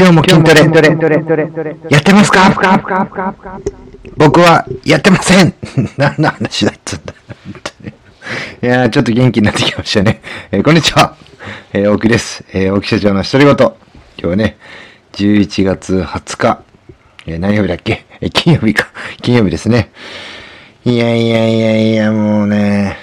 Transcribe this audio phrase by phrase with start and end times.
[0.00, 0.60] 今日も筋トレ、
[1.90, 3.60] やってますか？
[4.16, 5.52] 僕はやってません
[5.98, 7.12] 何の話だっつった
[8.66, 10.22] いやー、ちょっと元気になってきましたね。
[10.52, 11.16] えーこんにちは。
[11.74, 12.42] えー、大木です。
[12.54, 13.54] えー、大木社長の独り言。
[13.54, 13.74] 今
[14.16, 14.56] 日はね、
[15.12, 16.60] 11月20日。
[17.26, 18.06] えー何曜日だっけ？
[18.22, 18.88] えー金曜日か。
[19.20, 19.90] 金曜日ですね。
[20.86, 22.96] いやいやいやいや、もうね、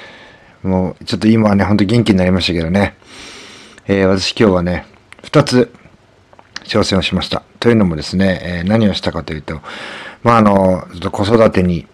[0.63, 2.95] もう、ちょっと今はね、ほんと元気になりましたけどね。
[3.87, 4.85] えー私今日はね、
[5.23, 5.71] 2つ、
[6.67, 7.43] 挑戦をしました。
[7.59, 9.61] というのもですね、えー何をしたかというと、
[10.23, 11.87] まあ、あの、ちょっと子育てに、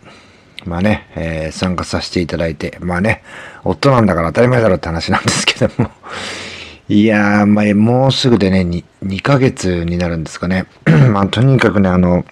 [0.66, 3.24] まあね、えー参加させていただいて、まあね、
[3.64, 5.92] 夫なんだから当たり前だろうって話なんですけども、
[6.90, 10.66] いやー、まあ、もうすぐでね、2, 2ヶ月になるんですかね。
[11.12, 12.26] まあ、とにかくね、あの、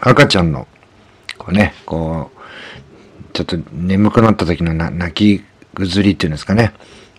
[0.00, 0.66] 赤ちゃんの、
[1.38, 2.42] こうね、こう、
[3.32, 5.44] ちょっと眠くなった時の泣き
[5.74, 6.72] ぐずりっていうんですかね。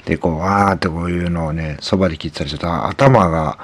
[0.06, 3.58] で、こう、わーってこういうのをね、そばで聞いてたら、ちょっと頭が、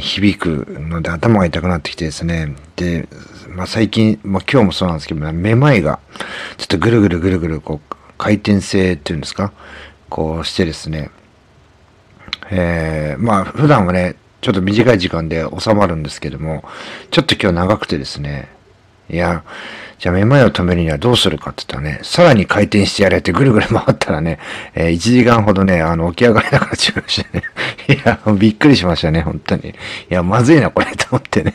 [0.00, 2.54] 響くので頭が痛くなってきてですね。
[2.76, 3.08] で、
[3.48, 6.00] まあ最近、まあ今日もそうなんですけど、めまいが、
[6.58, 9.52] ちょっとぐるぐるぐるぐる、こう、回転性っていうんですか？
[10.08, 11.10] こうしてですね。
[12.50, 16.64] えー、まあ普段はね、ちょっと短い時間で収まるんですけども、
[17.10, 18.48] ちょっと今日長くてですね、
[19.10, 19.44] いや、
[19.98, 24.38] じゃあめまいを止めるにはどうするかって言ったらね、さらに回転してやれってぐるぐる回ったらね、
[24.74, 27.42] えー1時間ほどね、あの、起き上がれなくなっちゃいましたね。
[27.88, 29.70] いや、びっくりしましたね、本当に。
[29.70, 29.74] い
[30.10, 31.54] や、まずいな、これ、と思ってね。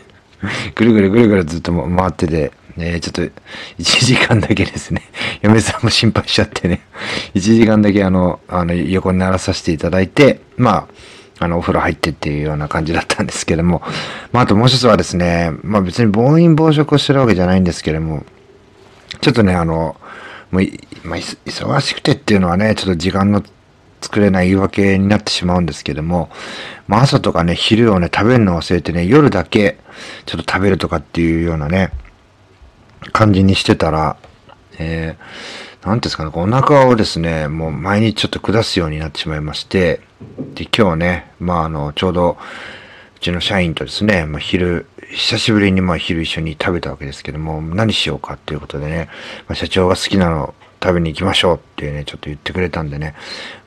[0.74, 3.32] ぐるぐるぐるぐるずっと回ってて、えーちょっと、1
[3.80, 5.04] 時間だけですね、
[5.44, 6.82] 嫁さんも心配しちゃってね、
[7.36, 10.94] 1時間だけあの、あの、横に鳴らさせていただいて、まあ、
[11.42, 13.82] あの、お風呂入ってっていうような感じだったんですけども、
[14.32, 18.24] まあ、あともう一つはですね、まあ別に暴飲暴食をしてるわけじゃないんですけども、
[19.22, 19.96] ちょっとね、あの、
[20.52, 20.64] もう、
[21.04, 23.44] まあ、忙しくてっていうのはね、ちょっと時間の
[24.02, 26.30] 作れない言い訳になってしまうんですけども、
[26.88, 29.80] まあ朝とかね、昼をね、食べるのを忘れてね、夜だけ
[30.28, 31.90] ちょっと食べるとかっていうようなね、
[33.14, 34.18] 感じにしてたら、
[34.78, 40.02] えー、なんですかね、お腹をですね、もう毎日ちょっと下すようになってしまいまして、
[40.54, 42.38] で、今日ね、まああの、ちょうど、
[43.16, 49.10] うちの社員とですね、まあ昼、久しぶりにまあ昼一緒に食べたわけですけども、何しようかっていうことでね、
[49.48, 50.54] まあ、社長が好きなの
[50.84, 53.16] 食べに行きましょうっていうね、ちょっと言ってくれたんでね、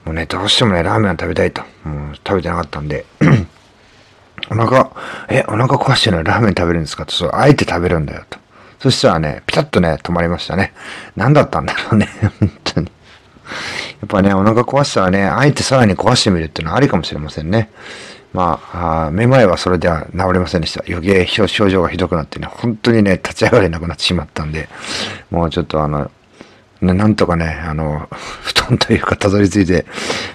[0.04, 1.62] もうね、どうしてもね、ラーメンを食べたいと。
[1.84, 3.04] もう食べてなかったんで、
[4.50, 4.91] お腹、
[5.28, 8.38] え、お腹壊してるのラーメン食べるんですかと、そう、あえて食べるんだよと。
[8.84, 10.75] そしたらね、ピタッとね、止まりましたね。
[11.17, 12.06] 何だったんだろうね、
[12.39, 12.87] 本当に。
[12.87, 12.93] や
[14.05, 17.71] っぱね、お腹壊したらね、あえてさらに壊してみるっていうのはありかもしれませんね。
[18.34, 20.84] まあ、あめまいはそれでは治りませんでした。
[20.87, 24.69] 余計症状がひどくなってね、本当にね、立ち上がれなくなってしまったんで、
[25.31, 26.11] もうちょっとあの、
[26.83, 28.06] ね、なんとかね、あの、
[28.45, 29.87] 布団というかたどり着いて、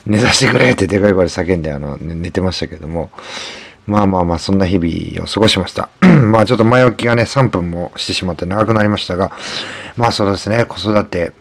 [0.08, 3.12] 寝させてくれってでかい声で叫んで、あの、寝てましたけども、
[3.90, 5.90] まあまあまあ、そんな日々を過ごしました。
[6.06, 9.32] まあちょっと前置きがね、3分もしてしまって長くなりましたが、
[9.98, 11.34] まあそうですね、子育て、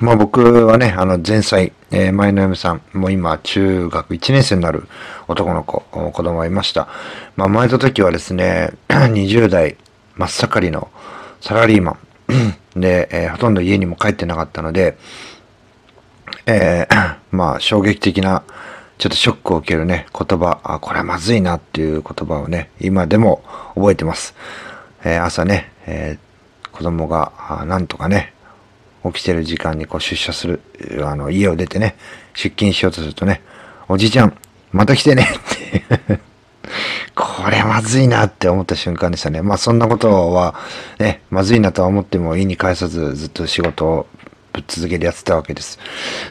[0.00, 4.88] まあ僕はね、あの前妻、えー前の嫁さん、もう今中学1年生になる
[5.28, 6.88] 男の子、子供がいました。
[7.36, 9.76] まあ前の時はですね、 20代
[10.16, 10.90] 真っ盛りの
[11.40, 14.98] サラリーマン で、えーほとんど家にも帰ってなかったので、
[16.46, 18.42] えーまあ衝撃的な、
[18.98, 23.42] ちょっとショックを受けるね、言葉、あ、これはまずいなっていう言葉をね、今でも
[23.74, 24.34] 覚えてます。
[25.04, 26.26] えー朝ね、えー
[26.76, 28.34] 子供が、あなんとかね、
[29.02, 30.60] 起きてる時間にこう出社する、
[31.06, 31.96] あの、家を出てね、
[32.34, 33.40] 出勤しようとするとね、
[33.88, 34.36] おじいちゃん、
[34.72, 36.20] また来てねって。
[37.14, 39.40] これまずいなって思った瞬間でしたね。
[39.40, 40.54] まあそんなことは、
[40.98, 44.06] ね、まずいなとは思っても意に介さずずっと仕事を
[44.52, 45.78] ぶっ続けてやってたわけです。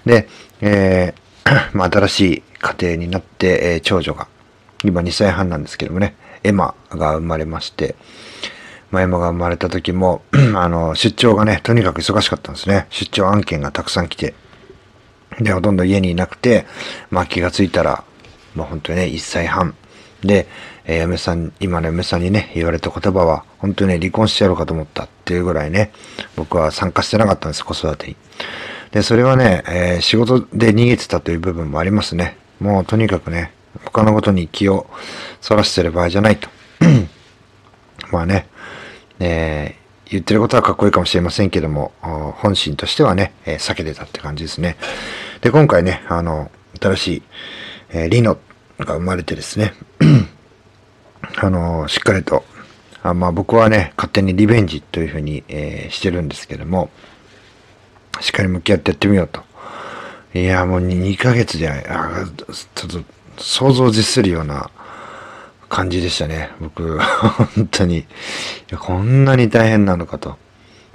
[0.06, 0.28] で、
[0.62, 1.25] えー
[1.74, 4.28] まあ新しい家庭になって、えー長女が、
[4.84, 7.96] 今2歳半なんですけどもね、エマが生まれまして、
[8.92, 10.24] まあ、エマが生まれた時も、
[10.56, 12.88] あの、出張がね、とにかく忙しかったんですね。
[12.90, 14.34] 出張案件がたくさん来て。
[15.40, 16.66] で、ほとんど家にいなくて、
[17.12, 18.04] まあ気がついたら、
[18.56, 19.76] まあ本当にね、1歳半。
[20.24, 20.48] で、
[20.86, 25.92] えー嫁さん、今の嫁さんにね、言われた言葉は、本当にね、離婚してやろうかと思ったっていうぐらいね、
[26.36, 28.16] 僕は参加してなかったんです、子育てに。
[28.96, 32.38] で、それはね、えー仕事で逃げてたという部分もありますね。
[32.62, 33.52] もうとにかくね、
[33.84, 34.88] 他のことに気を
[35.42, 36.48] そらしてる場合じゃないと。
[38.10, 38.48] まあね、
[39.20, 41.92] えー言ってることはかっこいいかもしれませんけども、
[42.38, 44.78] 本心としてはね、えー避けてたって感じですね。
[45.42, 46.50] で、今回ね、あの、
[46.80, 47.24] 新しい、
[47.90, 48.38] えーリノ
[48.80, 49.74] が生まれてですね、
[51.36, 52.46] あの、しっかりと、
[53.04, 56.90] あまあ僕はね、勝手にリベンジというふうに、えしてるんですけども、
[58.22, 59.42] しっかり向き合ってやってみようと。
[60.34, 62.26] いや、もう 2, 2ヶ月で、あ
[62.76, 63.04] ちょっと
[63.38, 64.70] 想像を絶するような
[65.70, 66.52] 感じでしたね。
[66.60, 68.06] 僕、本当に。
[68.80, 70.38] こんなに大変なのかと。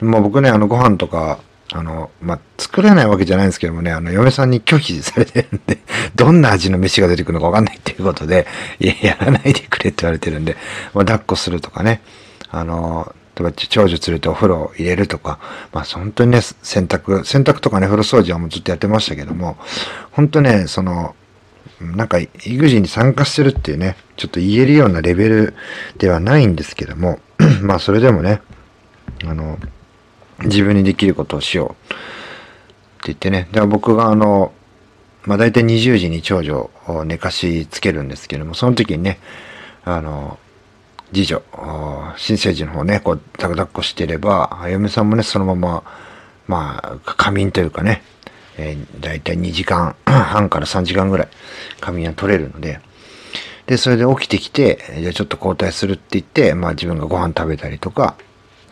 [0.00, 1.40] まあ僕ね、あのご飯とか、
[1.72, 5.78] あの、まあ、作れないわけじゃないんですけどもね、あの、嫁さんに拒否されてるんで、
[6.16, 8.46] どんな味の飯が出てくるのかわかんないっていうことで、
[8.80, 10.56] いや、やらないでくれって言われてるんで、
[10.94, 12.02] まあ、抱っこするとかね、
[12.50, 15.38] あの、例えば長女連れてお風呂入れるとか、
[15.72, 19.56] まあ本当にね、洗濯、洗濯とかね、風呂掃除はもうずっとやってましたけども、
[20.12, 21.14] 本当ね、その、
[21.80, 25.54] なんか育児に参加してるっていうね、ちょっと言えるようなレベル
[25.96, 27.20] ではないんですけども、
[27.62, 28.42] まあそれでもね、
[29.24, 29.58] あの、
[30.40, 31.96] 自分にできることをしようって
[33.06, 34.52] 言ってね、で僕があの、
[35.24, 39.18] まあ大体20時に長女を寝かしつけるんですけども、その時にね、
[39.84, 40.38] あの、
[41.12, 41.42] 次女、
[42.16, 45.82] 新生児の方ね、こう、抱っこしてれば、嫁さんもね、そのまま、
[46.46, 48.02] まあ、仮眠というかね、
[48.58, 51.28] えー、だいたい2時間 半から3時間ぐらい
[51.80, 52.80] 仮眠は取れるので、
[53.66, 58.16] で、それで起きてきて、じゃあちょっと交代するって言って、まあ自分がご飯食べたりとか、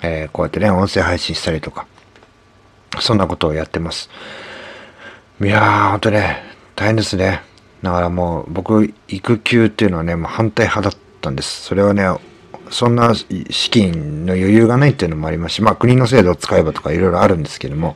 [0.02, 1.86] えー、こうやってね、音声配信したりとか、
[3.00, 4.10] そんなことをやってます。
[5.40, 6.42] いやー、ほんとね、
[6.74, 7.42] 大変ですね。
[7.82, 11.62] だからもう、僕、育休っていうのはね、もう反対派だったんです。
[11.62, 12.02] それはね、
[12.70, 17.94] そんな資金の余裕がないっていうのもありますし、まあ国の制度を使えばとかいろいろあるんですけども、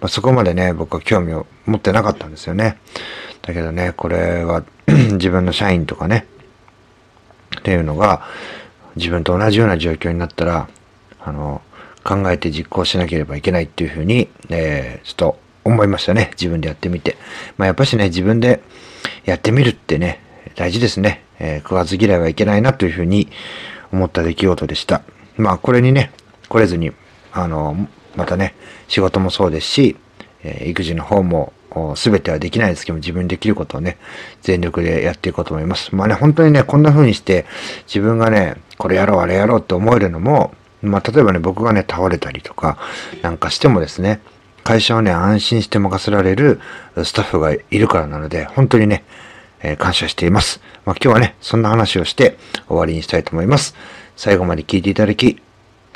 [0.00, 2.78] まあ、そこまでね、僕は興味を持ってなかったんですよね。
[3.42, 6.26] だけどね、これは 自分の社員とかね、
[7.58, 8.26] っていうのが
[8.96, 10.68] 自分と同じような状況になったら、
[11.20, 11.62] あの、
[12.04, 16.30] 考えて実行しなければいけないっていうふうに、えー、ちょっと思いましたね。
[16.32, 17.16] 自分でやってみて。
[17.56, 18.60] まあやっぱしね、自分で
[19.24, 20.20] やってみるってね、
[20.54, 21.24] 大事ですね。
[21.40, 23.28] えー、食わず嫌いはいけないなというふうに
[23.94, 25.02] 思った出来事でした。
[25.36, 26.12] まあこれにね、
[26.48, 26.92] 来れずに、
[27.32, 28.54] あの、またね、
[28.88, 29.96] 仕事もそうですし、
[30.42, 31.52] えー、育児の方も
[31.96, 33.98] 全てはできないですけども、自分にできることをね、
[34.42, 35.94] 全力でやっていこうと思います。
[35.94, 37.46] まあね、本当にね、こんな風にして、
[37.86, 42.78] 自分がね、これやろう、あれやろうって思えるのも、まあ、例えばね、僕がね、倒れたりとか、
[43.22, 44.20] なんかしてもですね、
[44.62, 46.60] 会社をね、安心して任せられる
[47.02, 49.04] スタッフがいるからなので、本当にね、
[49.64, 50.60] えー、感謝しています。
[50.84, 52.36] まあ、今日はね、そんな話をして
[52.68, 53.74] 終わりにしたいと思います。
[54.16, 55.42] 最後まで聞いていただき、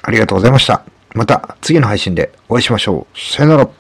[0.02, 0.82] ありがとうございました。
[1.14, 3.18] また次の配信でお会いしましょう。
[3.18, 3.77] さよなら。